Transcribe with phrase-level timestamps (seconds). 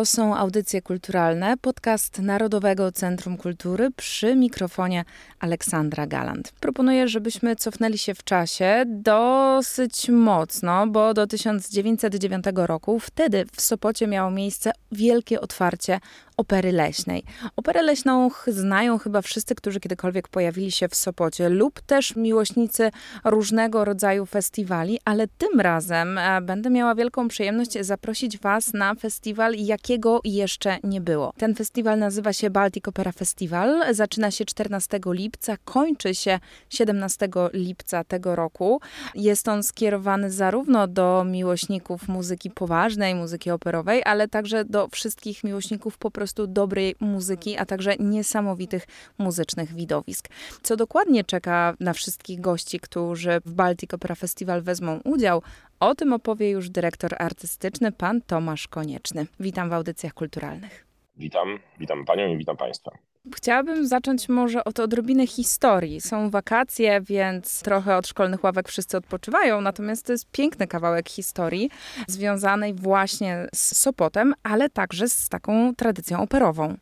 [0.00, 5.04] To są audycje kulturalne, podcast Narodowego Centrum Kultury przy mikrofonie
[5.40, 6.52] Aleksandra Galant.
[6.60, 14.06] Proponuję, żebyśmy cofnęli się w czasie dosyć mocno, bo do 1909 roku wtedy w Sopocie
[14.06, 16.00] miało miejsce wielkie otwarcie
[16.40, 17.24] opery leśnej.
[17.56, 22.90] Operę leśną znają chyba wszyscy, którzy kiedykolwiek pojawili się w Sopocie, lub też miłośnicy
[23.24, 29.54] różnego rodzaju festiwali, ale tym razem e, będę miała wielką przyjemność zaprosić Was na festiwal,
[29.90, 31.32] jakiego jeszcze nie było.
[31.38, 33.94] Ten festiwal nazywa się Baltic Opera Festival.
[33.94, 36.40] Zaczyna się 14 lipca, kończy się
[36.70, 38.80] 17 lipca tego roku.
[39.14, 45.98] Jest on skierowany zarówno do miłośników muzyki poważnej, muzyki operowej, ale także do wszystkich miłośników
[45.98, 48.86] po prostu dobrej muzyki, a także niesamowitych
[49.18, 50.28] muzycznych widowisk.
[50.62, 55.42] Co dokładnie czeka na wszystkich gości, którzy w Baltic Opera Festival wezmą udział,
[55.80, 59.26] o tym opowie już dyrektor artystyczny, pan Tomasz Konieczny.
[59.40, 60.86] Witam w audycjach kulturalnych.
[61.16, 62.90] Witam, witam panią i witam państwa.
[63.34, 66.00] Chciałabym zacząć może od odrobiny historii.
[66.00, 71.70] Są wakacje, więc trochę od szkolnych ławek wszyscy odpoczywają, natomiast to jest piękny kawałek historii
[72.08, 76.76] związanej właśnie z Sopotem, ale także z taką tradycją operową.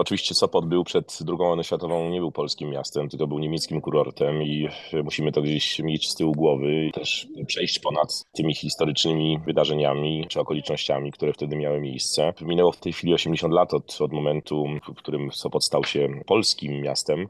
[0.00, 4.42] Oczywiście Sopot był przed II wojną światową, nie był polskim miastem, tylko był niemieckim kurortem
[4.42, 4.68] i
[5.04, 11.12] musimy to gdzieś mieć z tyłu głowy też przejść ponad tymi historycznymi wydarzeniami czy okolicznościami,
[11.12, 12.32] które wtedy miały miejsce.
[12.40, 16.80] Minęło w tej chwili 80 lat od, od momentu, w którym Sopot stał się polskim
[16.82, 17.28] miastem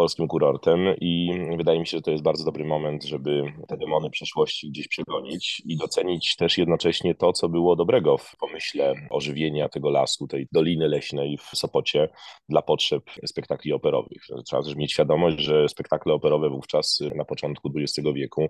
[0.00, 4.10] polskim kurortem i wydaje mi się, że to jest bardzo dobry moment, żeby te demony
[4.10, 9.90] przeszłości gdzieś przegonić i docenić też jednocześnie to, co było dobrego w pomyśle ożywienia tego
[9.90, 12.08] lasu, tej doliny leśnej w Sopocie
[12.48, 14.22] dla potrzeb spektakli operowych.
[14.46, 18.48] Trzeba też mieć świadomość, że spektakle operowe wówczas na początku XX wieku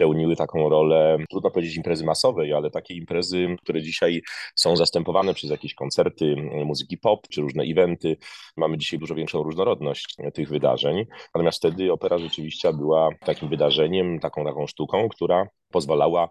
[0.00, 4.22] pełniły taką rolę, trudno powiedzieć imprezy masowej, ale takie imprezy, które dzisiaj
[4.54, 8.16] są zastępowane przez jakieś koncerty muzyki pop czy różne eventy.
[8.56, 11.06] Mamy dzisiaj dużo większą różnorodność tych wydarzeń wydarzeń.
[11.34, 16.28] Natomiast wtedy opera rzeczywiście była takim wydarzeniem, taką taką sztuką, która pozwalała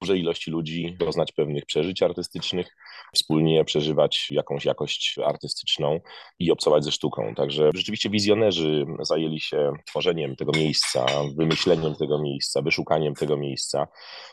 [0.00, 2.76] dużej ilości ludzi doznać pewnych przeżyć artystycznych,
[3.14, 6.00] wspólnie przeżywać jakąś jakość artystyczną
[6.38, 7.34] i obcować ze sztuką.
[7.34, 13.86] Także rzeczywiście wizjonerzy zajęli się tworzeniem tego miejsca, wymyśleniem tego miejsca, wyszukaniem tego miejsca.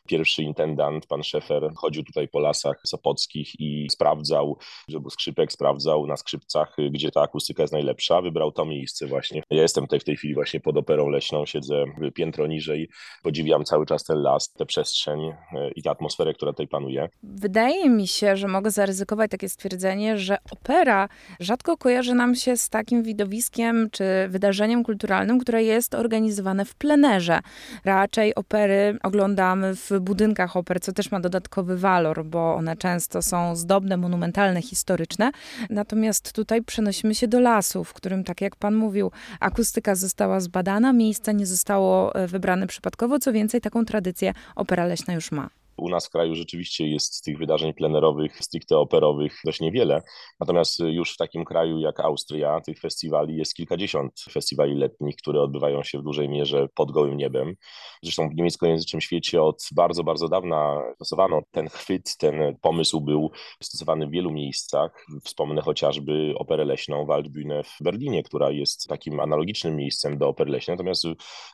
[0.07, 6.07] Pierwszy intendant, pan Szefer, chodził tutaj po lasach sopockich i sprawdzał, że był skrzypek, sprawdzał
[6.07, 8.21] na skrzypcach, gdzie ta akustyka jest najlepsza.
[8.21, 9.43] Wybrał to miejsce właśnie.
[9.49, 11.85] Ja jestem tutaj w tej chwili właśnie pod operą leśną, siedzę
[12.15, 12.89] piętro niżej,
[13.23, 15.19] podziwiam cały czas ten las, tę przestrzeń
[15.75, 17.09] i tę atmosferę, która tutaj panuje.
[17.23, 21.09] Wydaje mi się, że mogę zaryzykować takie stwierdzenie, że opera
[21.39, 27.39] rzadko kojarzy nam się z takim widowiskiem czy wydarzeniem kulturalnym, które jest organizowane w plenerze.
[27.85, 33.55] Raczej opery oglądamy w budynkach oper, co też ma dodatkowy walor, bo one często są
[33.55, 35.31] zdobne, monumentalne, historyczne.
[35.69, 40.93] Natomiast tutaj przenosimy się do lasu, w którym, tak jak pan mówił, akustyka została zbadana,
[40.93, 45.49] miejsce nie zostało e, wybrane przypadkowo, co więcej, taką tradycję opera leśna już ma.
[45.77, 50.01] U nas w kraju rzeczywiście jest tych wydarzeń plenerowych, stricte operowych dość niewiele.
[50.39, 55.83] Natomiast już w takim kraju jak Austria tych festiwali jest kilkadziesiąt festiwali letnich, które odbywają
[55.83, 57.55] się w dużej mierze pod gołym niebem.
[58.03, 63.31] Zresztą w niemieckojęzycznym świecie od bardzo, bardzo dawna stosowano ten chwyt, ten pomysł był
[63.63, 65.05] stosowany w wielu miejscach.
[65.23, 70.77] Wspomnę chociażby operę leśną Waldbühne w Berlinie, która jest takim analogicznym miejscem do opery leśnej,
[70.77, 71.05] natomiast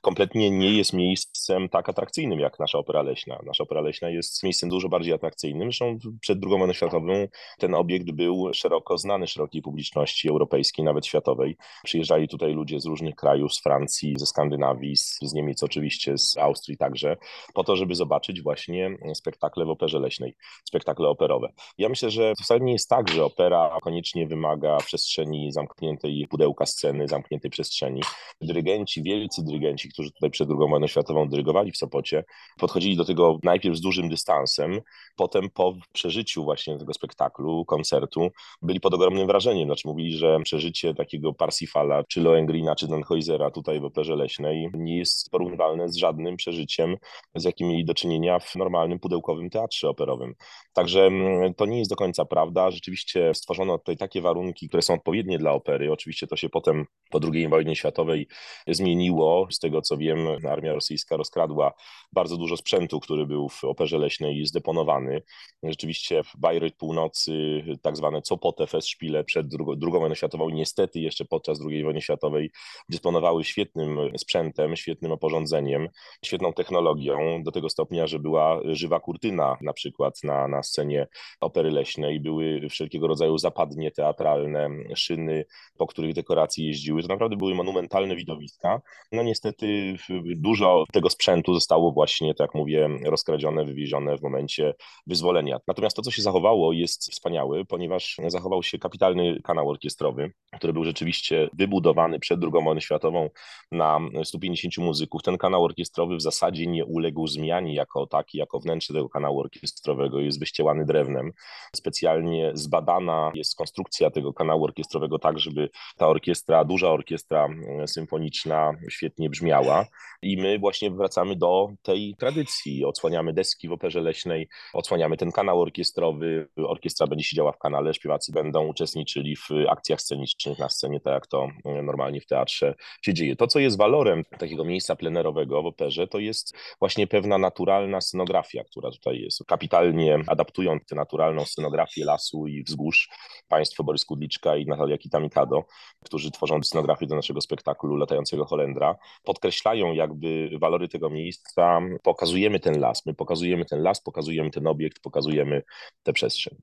[0.02, 3.40] kompletnie nie jest miejscem tak atrakcyjnym jak nasza opera leśna.
[3.46, 5.68] Nasza opera leśna jest miejscem dużo bardziej atrakcyjnym.
[5.68, 11.58] Zresztą przed II wojną światową ten obiekt był szeroko znany szerokiej publiczności europejskiej, nawet światowej.
[11.84, 16.78] Przyjeżdżali tutaj ludzie z różnych krajów, z Francji, ze Skandynawii, z Niemiec oczywiście, z Austrii
[16.78, 17.18] także,
[17.54, 20.36] po to, żeby zobaczyć właśnie spektakle w operze leśnej,
[20.68, 21.54] spektakle operowe.
[21.78, 27.08] Ja myślę, że wcale nie jest tak, że opera koniecznie wymaga przestrzeni zamkniętej, pudełka sceny,
[27.08, 28.02] zamkniętej przestrzeni.
[28.42, 32.24] Dyrygenci, wielcy dyrygenci, którzy tutaj przed II wojną światową dyrygowali w Sopocie,
[32.60, 34.82] podchodzili do tego najpierw z dużym dużym dystansem.
[35.16, 38.30] Potem po przeżyciu właśnie tego spektaklu, koncertu,
[38.62, 39.68] byli pod ogromnym wrażeniem.
[39.68, 44.98] Znaczy mówili, że przeżycie takiego Parsifala, czy Lohengrina, czy Tannhäusera tutaj w Operze Leśnej nie
[44.98, 46.98] jest porównywalne z żadnym przeżyciem,
[47.36, 50.36] z jakim mieli do czynienia w normalnym pudełkowym teatrze operowym.
[50.74, 52.72] Także mm, to nie jest do końca prawda.
[52.72, 55.92] Rzeczywiście stworzono tutaj takie warunki, które są odpowiednie dla opery.
[55.92, 58.28] Oczywiście to się potem po II wojnie światowej
[58.68, 59.48] zmieniło.
[59.52, 61.74] Z tego co wiem, armia rosyjska rozkradła
[62.12, 65.22] bardzo dużo sprzętu, który był w operze Operze Leśnej zdeponowany.
[65.64, 71.84] Rzeczywiście Bayreuth Północy, tak zwane Copote Festspiele przed II wojną światową niestety jeszcze podczas II
[71.84, 72.52] wojny światowej
[72.90, 75.90] dysponowały świetnym sprzętem, świetnym oporządzeniem,
[76.26, 81.08] świetną technologią, do tego stopnia, że była żywa kurtyna na przykład na, na scenie
[81.40, 85.46] Opery Leśnej, były wszelkiego rodzaju zapadnie teatralne, szyny,
[85.78, 87.02] po których dekoracje jeździły.
[87.02, 88.82] To naprawdę były monumentalne widowiska.
[89.12, 89.96] No niestety
[90.36, 94.74] dużo tego sprzętu zostało właśnie, tak mówię, rozkradzione, wywiezione w momencie
[95.08, 95.60] wyzwolenia.
[95.68, 100.32] Natomiast to, co się zachowało, jest wspaniałe, ponieważ zachował się kapitalny kanał orkiestrowy,
[100.64, 103.30] który był rzeczywiście wybudowany przed II wojną światową
[103.72, 105.24] na 150 muzyków.
[105.24, 110.20] Ten kanał orkiestrowy w zasadzie nie uległ zmianie jako taki, jako wnętrze tego kanału orkiestrowego
[110.20, 111.32] jest wyścielany drewnem.
[111.76, 117.48] Specjalnie zbadana jest konstrukcja tego kanału orkiestrowego tak, żeby ta orkiestra, duża orkiestra
[117.86, 119.86] symfoniczna świetnie brzmiała.
[120.22, 122.86] I my właśnie wracamy do tej tradycji.
[122.86, 126.48] Odsłaniamy deski w operze leśnej, odsłaniamy ten kanał orkiestrowy.
[126.58, 131.28] Orkiestra będzie siedziała w kanale, śpiewacy będą uczestniczyli w akcjach scenicznych na scenie, tak jak
[131.28, 131.48] to
[131.84, 133.36] normalnie w teatrze się dzieje.
[133.36, 138.64] To, co jest walorem takiego miejsca plenerowego w operze, to jest właśnie pewna naturalna scenografia,
[138.64, 139.44] która tutaj jest.
[139.48, 143.10] Kapitalnie adaptując tę naturalną scenografię lasu i wzgórz,
[143.48, 145.64] państwo Borys Kudliczka i Natalia Kitamikado,
[146.06, 151.82] którzy tworzą scenografię do naszego spektaklu Latającego Holendra, podkreślają jakby walory tego miejsca.
[152.04, 155.64] Pokazujemy ten las, my pokazujemy ten las, pokazujemy ten obiekt, pokazujemy
[156.04, 156.58] tę przestrzeń.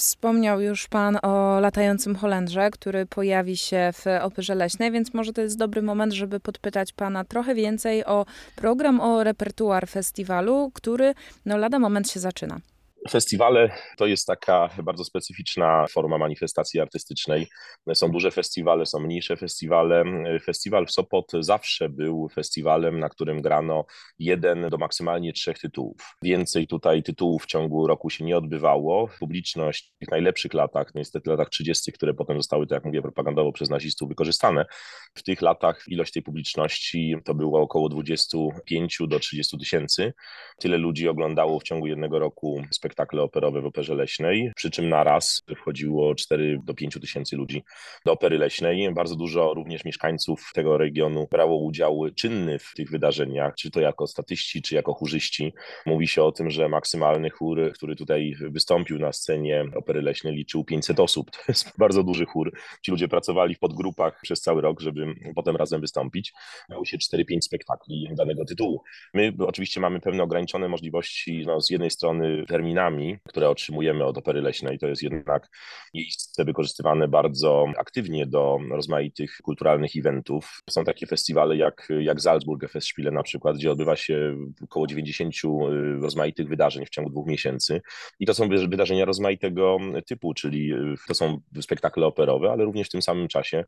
[0.00, 5.40] Wspomniał już Pan o latającym Holendrze, który pojawi się w Operze Leśnej, więc może to
[5.40, 8.26] jest dobry moment, żeby podpytać Pana trochę więcej o
[8.56, 11.14] program, o repertuar festiwalu, który
[11.46, 12.60] no lada moment się zaczyna.
[13.08, 17.46] Festiwale to jest taka bardzo specyficzna forma manifestacji artystycznej.
[17.94, 20.04] Są duże festiwale, są mniejsze festiwale.
[20.44, 23.84] Festiwal w Sopot zawsze był festiwalem, na którym grano
[24.18, 26.16] jeden do maksymalnie trzech tytułów.
[26.22, 29.08] Więcej tutaj tytułów w ciągu roku się nie odbywało.
[29.20, 33.52] Publiczność w tych najlepszych latach, niestety latach 30., które potem zostały, tak jak mówię, propagandowo
[33.52, 34.66] przez nazistów wykorzystane,
[35.14, 40.12] w tych latach ilość tej publiczności to było około 25 do 30 tysięcy.
[40.58, 44.88] Tyle ludzi oglądało w ciągu jednego roku spektakl spektakle operowe w Operze Leśnej, przy czym
[44.88, 47.62] na raz wchodziło 4 do 5 tysięcy ludzi
[48.06, 48.94] do Opery Leśnej.
[48.94, 54.06] Bardzo dużo również mieszkańców tego regionu brało udział czynny w tych wydarzeniach, czy to jako
[54.06, 55.52] statyści, czy jako chórzyści.
[55.86, 60.64] Mówi się o tym, że maksymalny chór, który tutaj wystąpił na scenie Opery Leśnej liczył
[60.64, 61.30] 500 osób.
[61.30, 62.52] To jest bardzo duży chór.
[62.82, 66.32] Ci ludzie pracowali w podgrupach przez cały rok, żeby potem razem wystąpić.
[66.68, 68.82] Miało się 4-5 spektakli danego tytułu.
[69.14, 72.79] My oczywiście mamy pewne ograniczone możliwości, no, z jednej strony terminalne,
[73.28, 74.78] które otrzymujemy od Opery Leśnej.
[74.78, 75.48] To jest jednak
[75.94, 80.62] miejsce wykorzystywane bardzo aktywnie do rozmaitych kulturalnych eventów.
[80.70, 86.00] Są takie festiwale jak, jak Salzburg Festspiele na przykład, gdzie odbywa się około 90 y,
[86.00, 87.80] rozmaitych wydarzeń w ciągu dwóch miesięcy.
[88.20, 92.90] I to są wydarzenia rozmaitego typu, czyli y, to są spektakle operowe, ale również w
[92.90, 93.64] tym samym czasie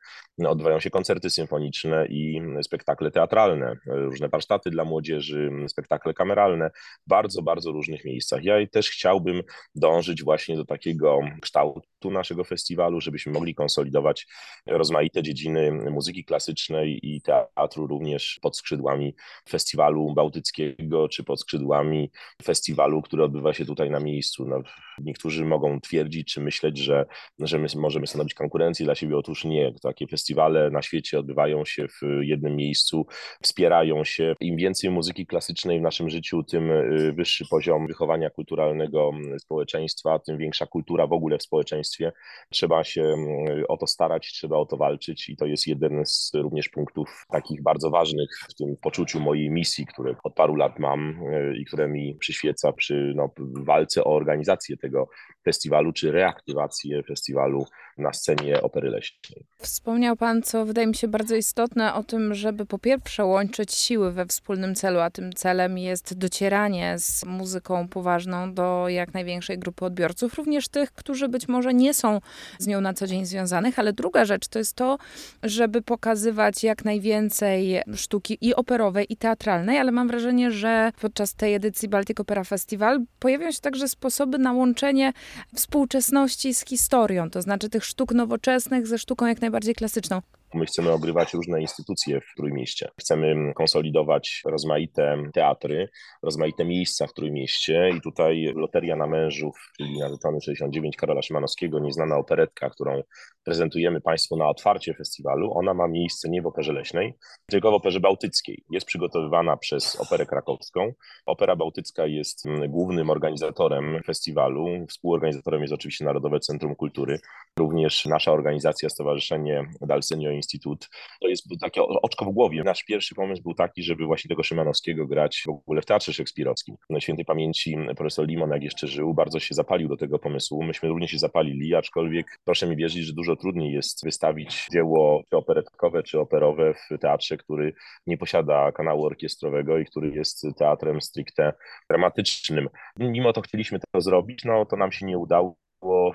[0.46, 6.70] odbywają się koncerty symfoniczne i spektakle teatralne, różne warsztaty dla młodzieży, spektakle kameralne
[7.06, 8.44] bardzo, bardzo różnych miejscach.
[8.44, 9.42] Ja też chciałbym
[9.74, 14.26] dążyć właśnie do takiego kształtu naszego festiwalu, żebyśmy mogli konsolidować
[14.66, 19.14] rozmaite dziedziny muzyki klasycznej i teatru również pod skrzydłami
[19.48, 22.10] festiwalu bałtyckiego, czy pod skrzydłami
[22.42, 24.44] festiwalu, który odbywa się tutaj na miejscu.
[24.48, 24.62] No,
[24.98, 27.06] niektórzy mogą twierdzić, czy myśleć, że,
[27.38, 29.16] że my możemy stanowić konkurencję dla siebie.
[29.16, 29.72] Otóż nie.
[29.82, 33.06] Takie festiwale na świecie odbywają się w jednym miejscu,
[33.42, 34.34] wspierają się.
[34.40, 40.18] Im więcej muzyki klasycznej w naszym życiu, tym y, wyższy poziom wychowania kulturalnego Mm, społeczeństwa,
[40.18, 42.12] tym większa kultura w ogóle w społeczeństwie.
[42.50, 46.30] Trzeba się mm, o to starać, trzeba o to walczyć i to jest jeden z
[46.34, 51.10] również punktów takich bardzo ważnych w tym poczuciu mojej misji, które od paru lat mam
[51.10, 55.08] y, i które mi przyświeca przy no, walce o organizację tego
[55.44, 57.66] festiwalu, czy reaktywację festiwalu
[57.98, 59.46] na scenie Opery Leśnej.
[59.58, 64.12] Wspomniał Pan, co wydaje mi się bardzo istotne, o tym, żeby po pierwsze łączyć siły
[64.12, 69.84] we wspólnym celu, a tym celem jest docieranie z muzyką poważną do jak największej grupy
[69.84, 72.20] odbiorców, również tych, którzy być może nie są
[72.58, 74.98] z nią na co dzień związanych, ale druga rzecz to jest to,
[75.42, 81.54] żeby pokazywać jak najwięcej sztuki i operowej, i teatralnej, ale mam wrażenie, że podczas tej
[81.54, 85.12] edycji Baltic Opera Festival pojawią się także sposoby na łączenie
[85.54, 90.20] współczesności z historią, to znaczy tych sztuk nowoczesnych ze sztuką jak najbardziej klasyczną.
[90.54, 92.88] My chcemy ogrywać różne instytucje w Trójmieście.
[93.00, 95.88] Chcemy konsolidować rozmaite teatry,
[96.22, 102.16] rozmaite miejsca w Trójmieście i tutaj Loteria na Mężów, czyli narzeczony 69 Karola Szymanowskiego, nieznana
[102.16, 103.02] operetka, którą
[103.44, 107.14] prezentujemy Państwu na otwarcie festiwalu, ona ma miejsce nie w Operze Leśnej,
[107.46, 108.64] tylko w Operze Bałtyckiej.
[108.70, 110.92] Jest przygotowywana przez Operę Krakowską.
[111.26, 114.86] Opera Bałtycka jest mm, głównym organizatorem festiwalu.
[114.88, 117.18] Współorganizatorem jest oczywiście Narodowe Centrum Kultury,
[117.58, 120.88] również nasza organizacja, Stowarzyszenie Dalsenio Instytut.
[121.20, 122.62] To jest takie oczko w głowie.
[122.64, 126.76] Nasz pierwszy pomysł był taki, żeby właśnie tego Szymanowskiego grać w ogóle w Teatrze Szekspirowskim.
[126.90, 130.62] Na świętej pamięci profesor Limon, jak jeszcze żył, bardzo się zapalił do tego pomysłu.
[130.62, 135.36] Myśmy również się zapalili, aczkolwiek proszę mi wierzyć, że dużo trudniej jest wystawić dzieło czy
[135.36, 137.74] operetkowe, czy operowe w teatrze, który
[138.06, 141.52] nie posiada kanału orkiestrowego i który jest teatrem stricte
[141.88, 142.68] dramatycznym.
[142.96, 145.56] Mimo to chcieliśmy to zrobić, no to nam się nie udało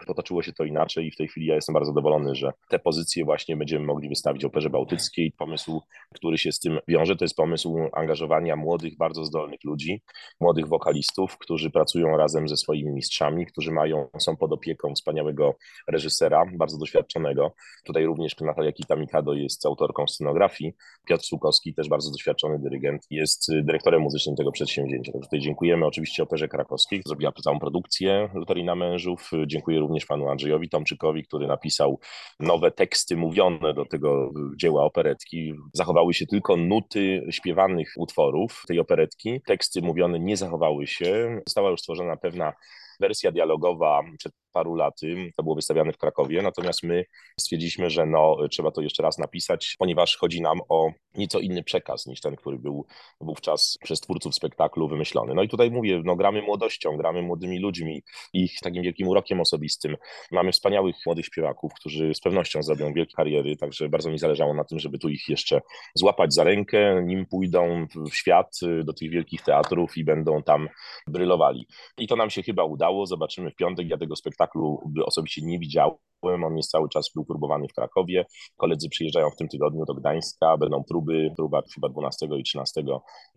[0.08, 3.26] potoczyło się to inaczej i w tej chwili ja jestem bardzo zadowolony, że te pozycje
[3.26, 5.32] właśnie będziemy mogli wystawić Operze Bałtyckiej.
[5.32, 5.82] Pomysł,
[6.14, 10.02] który się z tym wiąże, to jest pomysł angażowania młodych, bardzo zdolnych ludzi,
[10.40, 15.56] młodych wokalistów, którzy pracują razem ze swoimi mistrzami, którzy mają, są pod opieką wspaniałego
[15.88, 17.54] reżysera, bardzo doświadczonego.
[17.86, 20.74] Tutaj również Natalia Kita-Mikado jest autorką scenografii.
[21.08, 25.12] Piotr Słukowski, też bardzo doświadczony dyrygent, jest dyrektorem muzycznym tego przedsięwzięcia.
[25.12, 29.32] Także tutaj dziękujemy oczywiście Operze Krakowskiej, zrobiła całą produkcję Lotarina Mężów.
[29.58, 32.00] Dziękuję również panu Andrzejowi Tomczykowi, który napisał
[32.40, 35.54] nowe teksty mówione do tego dzieła operetki.
[35.74, 39.42] Zachowały się tylko nuty śpiewanych utworów tej operetki.
[39.46, 41.42] Teksty mówione nie zachowały się.
[41.48, 42.54] Została już stworzona pewna
[43.00, 47.06] wersja dialogowa przed paru laty, to było wystawiane w Krakowie, natomiast my
[47.40, 52.06] stwierdziliśmy, że no, trzeba to jeszcze raz napisać, ponieważ chodzi nam o nieco inny przekaz
[52.06, 52.86] niż ten, który był
[53.22, 55.34] wówczas przez twórców spektaklu wymyślony.
[55.34, 59.98] No i tutaj mówię, no gramy młodością, gramy młodymi ludźmi, ich takim wielkim urokiem osobistym.
[60.32, 64.64] Mamy wspaniałych młodych śpiewaków, którzy z pewnością zrobią wielkie kariery, także bardzo mi zależało na
[64.64, 65.62] tym, żeby tu ich jeszcze
[65.96, 70.70] złapać za rękę, nim pójdą w świat, do tych wielkich teatrów i będą tam
[71.08, 71.68] brylowali.
[71.98, 74.37] I to nam się chyba udało, zobaczymy w piątek, ja tego spektaklu
[75.06, 78.26] osobiście nie widziałem, on jest cały czas próbowany w Krakowie.
[78.58, 82.84] Koledzy przyjeżdżają w tym tygodniu do Gdańska, będą próby, próba chyba 12 i 13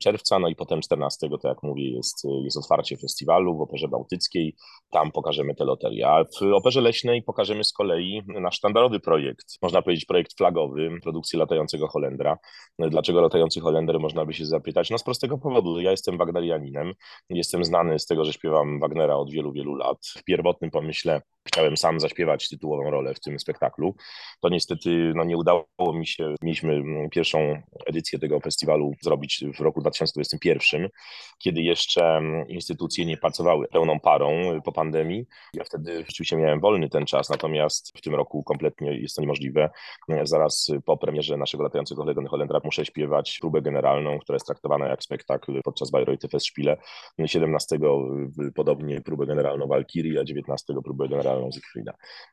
[0.00, 4.56] czerwca, no i potem 14, tak jak mówię, jest, jest otwarcie festiwalu w Operze Bałtyckiej.
[4.90, 6.08] Tam pokażemy te loterie.
[6.08, 11.38] A w Operze Leśnej pokażemy z kolei nasz sztandarowy projekt, można powiedzieć projekt flagowy, produkcji
[11.38, 12.38] Latającego Holendra.
[12.78, 14.90] Dlaczego Latający Holender, można by się zapytać?
[14.90, 15.80] No z prostego powodu.
[15.80, 16.92] Ja jestem wagnerianinem,
[17.30, 19.98] jestem znany z tego, że śpiewam Wagnera od wielu, wielu lat.
[20.16, 23.94] W pierwotnym pomyśle Chciałem sam zaśpiewać tytułową rolę w tym spektaklu.
[24.40, 26.34] To niestety no, nie udało mi się.
[26.42, 30.88] Mieliśmy mm, pierwszą edycję tego festiwalu zrobić w roku 2021,
[31.38, 35.26] kiedy jeszcze mm, instytucje nie pracowały pełną parą po pandemii.
[35.54, 39.70] Ja wtedy rzeczywiście miałem wolny ten czas, natomiast w tym roku kompletnie jest to niemożliwe.
[40.22, 45.60] Zaraz po premierze naszego latającego Holendra muszę śpiewać próbę generalną, która jest traktowana jak spektakl
[45.64, 46.76] podczas Bayreuth Festspiele.
[47.26, 47.78] 17
[48.54, 51.29] podobnie próbę generalną Walkirii, a 19 próbę generalną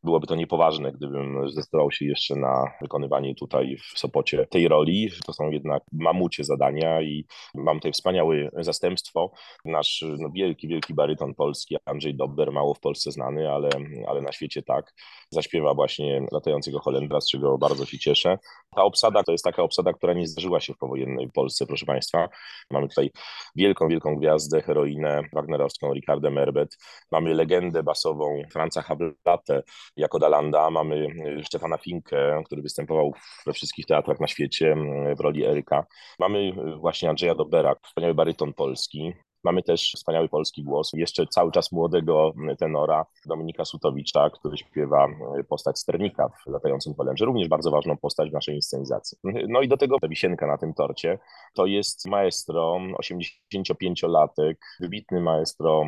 [0.03, 5.09] Byłoby to niepoważne, gdybym zdecydował się jeszcze na wykonywanie tutaj w Sopocie tej roli.
[5.25, 7.25] To są jednak mamucie zadania i
[7.55, 9.31] mam tutaj wspaniałe zastępstwo.
[9.65, 13.69] Nasz no, wielki, wielki baryton polski, Andrzej Dobber, mało w Polsce znany, ale,
[14.07, 14.93] ale na świecie tak,
[15.29, 18.37] zaśpiewa właśnie latającego Holendra, z czego bardzo się cieszę.
[18.75, 22.29] Ta obsada to jest taka obsada, która nie zdarzyła się w powojennej Polsce, proszę Państwa.
[22.71, 23.11] Mamy tutaj
[23.55, 26.77] wielką, wielką gwiazdę, heroinę wagnerowską, Ricardę Merbet.
[27.11, 29.63] Mamy legendę basową Franca Hablatę
[29.97, 30.69] jako Dalanda.
[30.69, 31.07] Mamy
[31.43, 33.13] Stefana Finkę, który występował
[33.45, 34.75] we wszystkich teatrach na świecie
[35.17, 35.85] w roli Eryka.
[36.19, 39.13] Mamy właśnie Andrzeja Dobera, wspaniały baryton polski.
[39.43, 45.07] Mamy też wspaniały polski głos, jeszcze cały czas młodego tenora Dominika Sutowicza, który śpiewa
[45.49, 49.17] postać sternika w Latającym Holendrze, również bardzo ważną postać w naszej inscenizacji.
[49.47, 51.19] No i do tego wisienka na tym torcie
[51.53, 55.83] to jest maestro, 85-latek, wybitny maestro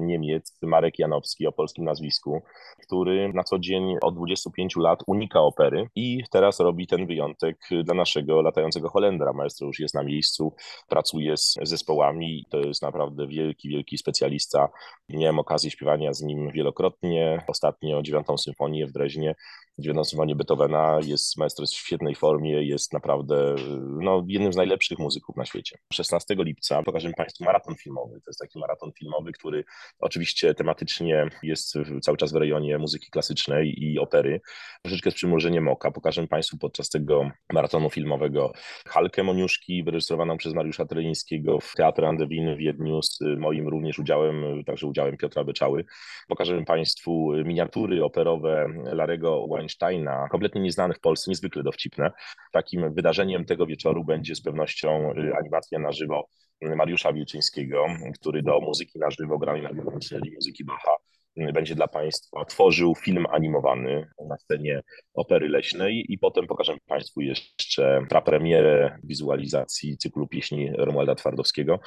[0.00, 2.42] Niemiec, Marek Janowski o polskim nazwisku,
[2.82, 7.94] który na co dzień od 25 lat unika opery i teraz robi ten wyjątek dla
[7.94, 9.32] naszego Latającego Holendra.
[9.32, 10.54] Maestro już jest na miejscu,
[10.88, 14.68] pracuje z zespołami, to jest naprawdę naprawdę wielki, wielki specjalista.
[15.08, 17.44] Miałem okazję śpiewania z nim wielokrotnie.
[17.48, 19.34] Ostatnio dziewiątą symfonię w Dreźnie,
[19.78, 20.98] dziewiątą symfonię Beethovena.
[21.04, 23.54] Jest maestro w świetnej formie, jest naprawdę
[24.00, 25.78] no, jednym z najlepszych muzyków na świecie.
[25.92, 28.12] 16 lipca pokażemy Państwu maraton filmowy.
[28.12, 29.64] To jest taki maraton filmowy, który
[29.98, 34.40] oczywiście tematycznie jest cały czas w rejonie muzyki klasycznej i opery.
[34.82, 35.90] Troszeczkę z przymrużeniem oka.
[35.90, 38.52] Pokażemy Państwu podczas tego maratonu filmowego
[38.88, 44.64] Halkę Moniuszki, wyrejestrowaną przez Mariusza Trelińskiego w Teatrze Andewin w Wiedniu z moim również udziałem,
[44.64, 45.84] także udziałem Piotra Byczały.
[46.28, 52.12] Pokażemy Państwu miniatury operowe Larego Weinsteina, kompletnie nieznane w Polsce, niezwykle dowcipne.
[52.52, 56.28] Takim wydarzeniem tego wieczoru będzie z pewnością animacja na żywo
[56.76, 57.86] Mariusza Wilczyńskiego,
[58.20, 60.96] który do muzyki na żywo grał na wiolonczeli muzyki Bacha
[61.36, 64.82] będzie dla Państwa tworzył film animowany na scenie
[65.14, 71.80] Opery Leśnej i potem pokażemy Państwu jeszcze prapremierę wizualizacji cyklu pieśni Romualda Twardowskiego,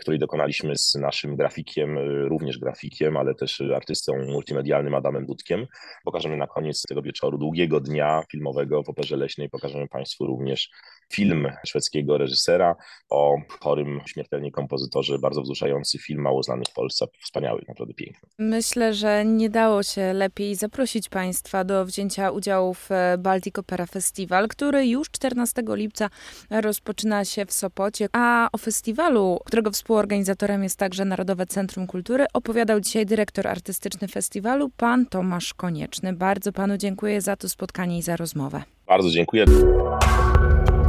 [0.00, 5.66] której dokonaliśmy z naszym grafikiem, również grafikiem, ale też artystą multimedialnym Adamem Budkiem.
[6.04, 10.70] Pokażemy na koniec tego wieczoru, długiego dnia filmowego w Operze Leśnej, pokażemy Państwu również
[11.12, 12.76] film szwedzkiego reżysera
[13.10, 18.28] o chorym śmiertelnie kompozytorze, bardzo wzruszający film, mało znany w Polsce, wspaniały, naprawdę piękny.
[18.38, 23.86] Myślę, że nie dało się lepiej zaprosić Państwa do wzięcia udziału w e, Baltic Opera
[23.86, 26.10] Festival, który już 14 lipca
[26.50, 32.80] rozpoczyna się w Sopocie, a o festiwalu, którego współorganizatorem jest także Narodowe Centrum Kultury, opowiadał
[32.80, 36.12] dzisiaj dyrektor artystyczny festiwalu, pan Tomasz Konieczny.
[36.12, 38.62] Bardzo panu dziękuję za to spotkanie i za rozmowę.
[38.86, 39.44] Bardzo dziękuję.